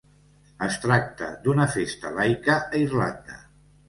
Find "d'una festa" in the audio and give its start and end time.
1.43-2.11